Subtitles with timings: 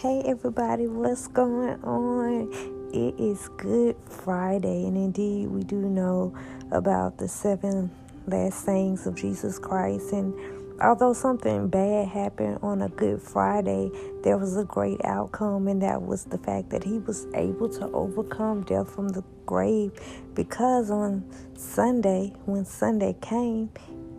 [0.00, 2.50] Hey everybody, what's going on?
[2.90, 6.34] It is Good Friday, and indeed, we do know
[6.70, 7.90] about the seven
[8.26, 10.12] last sayings of Jesus Christ.
[10.12, 10.32] And
[10.80, 13.90] although something bad happened on a Good Friday,
[14.22, 17.84] there was a great outcome, and that was the fact that he was able to
[17.88, 19.92] overcome death from the grave
[20.32, 21.22] because on
[21.58, 23.68] Sunday, when Sunday came,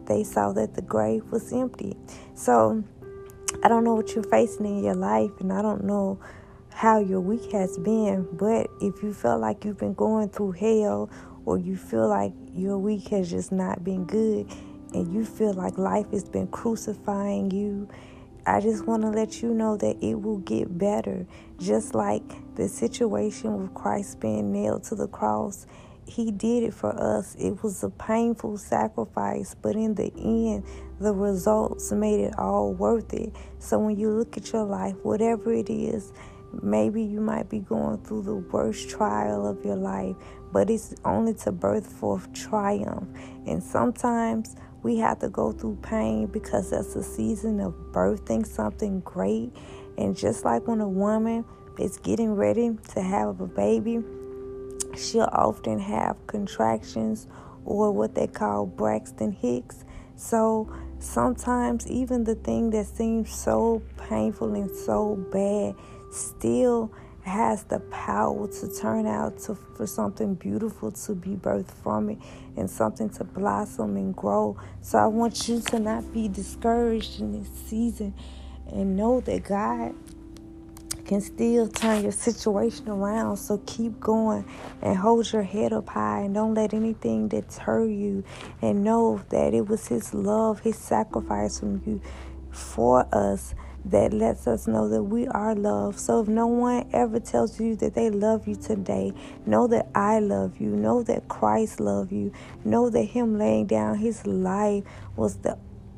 [0.05, 1.97] they saw that the grave was empty.
[2.35, 2.83] So,
[3.63, 6.19] I don't know what you're facing in your life, and I don't know
[6.73, 11.11] how your week has been, but if you feel like you've been going through hell
[11.45, 14.47] or you feel like your week has just not been good
[14.93, 17.87] and you feel like life has been crucifying you,
[18.47, 21.27] I just want to let you know that it will get better.
[21.59, 25.67] Just like the situation with Christ being nailed to the cross,
[26.07, 27.35] He did it for us.
[27.35, 30.65] It was a painful sacrifice, but in the end,
[30.99, 33.33] the results made it all worth it.
[33.59, 36.11] So when you look at your life, whatever it is,
[36.61, 40.15] maybe you might be going through the worst trial of your life,
[40.51, 43.07] but it's only to birth forth triumph.
[43.45, 48.99] And sometimes we have to go through pain because that's a season of birthing something
[49.01, 49.51] great.
[49.97, 51.45] And just like when a woman
[51.79, 54.01] is getting ready to have a baby,
[54.97, 57.27] she'll often have contractions
[57.65, 59.83] or what they call Braxton Hicks.
[60.15, 65.75] So sometimes even the thing that seems so painful and so bad
[66.11, 66.91] still
[67.23, 72.17] has the power to turn out to for something beautiful to be birthed from it
[72.57, 74.57] and something to blossom and grow.
[74.81, 78.13] So I want you to not be discouraged in this season
[78.71, 79.93] and know that God
[81.11, 83.35] can still turn your situation around.
[83.35, 84.45] So keep going
[84.81, 88.23] and hold your head up high and don't let anything deter you.
[88.61, 91.99] And know that it was His love, His sacrifice from you
[92.49, 95.99] for us that lets us know that we are loved.
[95.99, 99.11] So if no one ever tells you that they love you today,
[99.45, 100.69] know that I love you.
[100.69, 102.31] Know that Christ loved you.
[102.63, 104.85] Know that Him laying down His life
[105.17, 105.57] was the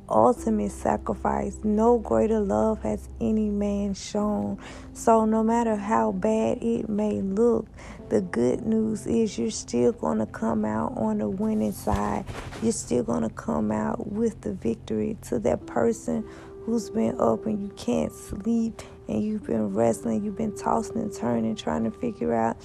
[0.10, 1.58] ultimate sacrifice.
[1.64, 4.60] No greater love has any man shown.
[4.94, 7.68] So, no matter how bad it may look,
[8.10, 12.26] the good news is you're still going to come out on the winning side.
[12.62, 16.24] You're still going to come out with the victory to that person
[16.66, 21.14] who's been up and you can't sleep and you've been wrestling, you've been tossing and
[21.14, 22.58] turning, trying to figure out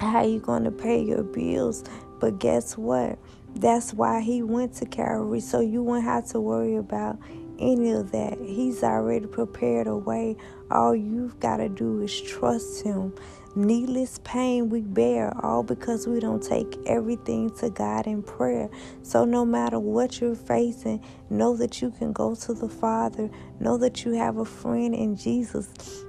[0.00, 1.84] how you're going to pay your bills.
[2.20, 3.18] But guess what?
[3.54, 7.18] That's why he went to Calvary, so you won't have to worry about
[7.58, 8.38] any of that.
[8.38, 10.36] He's already prepared a way.
[10.70, 13.14] All you've got to do is trust him.
[13.56, 18.70] Needless pain we bear, all because we don't take everything to God in prayer.
[19.02, 23.30] So, no matter what you're facing, know that you can go to the Father.
[23.58, 26.04] Know that you have a friend in Jesus.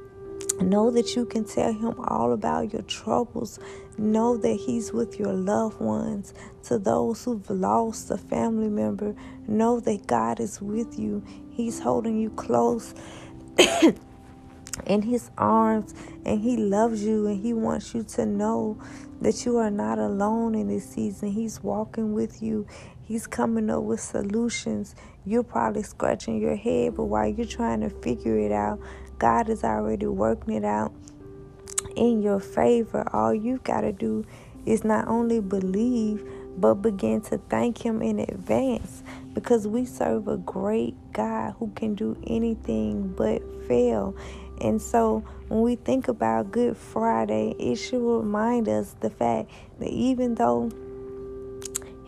[0.61, 3.59] Know that you can tell him all about your troubles.
[3.97, 6.33] Know that he's with your loved ones.
[6.63, 9.15] To those who've lost a family member,
[9.47, 11.23] know that God is with you.
[11.49, 12.93] He's holding you close
[14.85, 15.93] in his arms
[16.25, 18.81] and he loves you and he wants you to know
[19.21, 21.31] that you are not alone in this season.
[21.31, 22.65] He's walking with you.
[23.03, 24.95] He's coming up with solutions.
[25.25, 28.79] You're probably scratching your head, but while you're trying to figure it out,
[29.17, 30.93] God is already working it out
[31.95, 33.03] in your favor.
[33.11, 34.25] All you've got to do
[34.65, 36.23] is not only believe,
[36.57, 41.95] but begin to thank Him in advance because we serve a great God who can
[41.95, 44.15] do anything but fail.
[44.61, 49.49] And so when we think about Good Friday, it should remind us the fact
[49.79, 50.69] that even though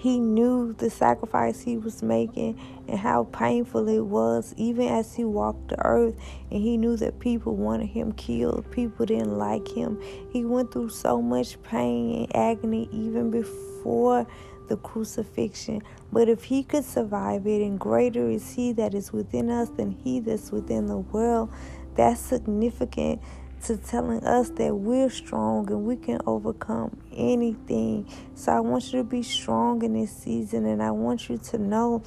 [0.01, 5.23] he knew the sacrifice he was making and how painful it was, even as he
[5.23, 6.15] walked the earth.
[6.49, 10.01] And he knew that people wanted him killed, people didn't like him.
[10.33, 14.25] He went through so much pain and agony even before
[14.69, 15.83] the crucifixion.
[16.11, 19.91] But if he could survive it, and greater is he that is within us than
[19.91, 21.53] he that's within the world,
[21.93, 23.21] that's significant
[23.63, 28.07] to telling us that we're strong and we can overcome anything.
[28.35, 31.57] So I want you to be strong in this season and I want you to
[31.57, 32.03] know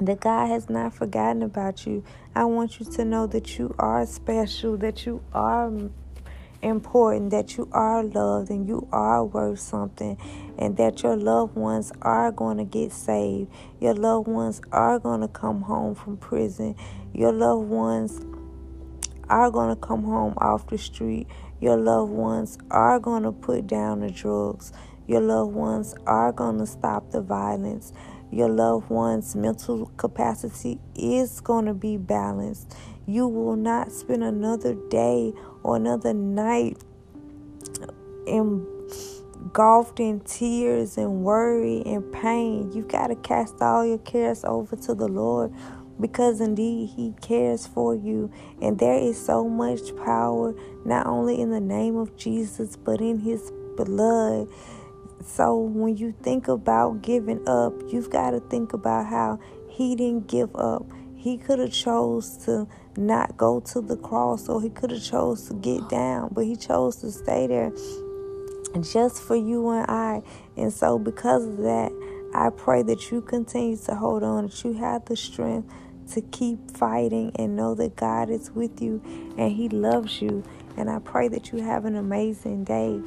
[0.00, 2.04] that God has not forgotten about you.
[2.34, 5.72] I want you to know that you are special, that you are
[6.62, 10.18] important, that you are loved and you are worth something,
[10.58, 13.50] and that your loved ones are going to get saved.
[13.80, 16.74] Your loved ones are going to come home from prison.
[17.12, 18.20] Your loved ones
[19.30, 21.26] are going to come home off the street.
[21.60, 24.72] Your loved ones are going to put down the drugs.
[25.06, 27.92] Your loved ones are going to stop the violence.
[28.30, 32.76] Your loved one's mental capacity is going to be balanced.
[33.06, 35.32] You will not spend another day
[35.62, 36.76] or another night
[38.26, 42.70] engulfed in tears and worry and pain.
[42.72, 45.54] You've got to cast all your cares over to the Lord
[46.00, 48.30] because indeed He cares for you.
[48.60, 50.54] And there is so much power,
[50.84, 54.48] not only in the name of Jesus, but in His blood.
[55.24, 60.28] So when you think about giving up, you've got to think about how He didn't
[60.28, 60.86] give up.
[61.16, 65.48] He could have chose to not go to the cross or he could have chose
[65.48, 67.72] to get down, but he chose to stay there
[68.80, 70.22] just for you and I.
[70.56, 71.92] And so because of that,
[72.34, 75.72] I pray that you continue to hold on, that you have the strength
[76.12, 79.02] to keep fighting and know that God is with you
[79.38, 80.44] and he loves you.
[80.76, 83.00] And I pray that you have an amazing day.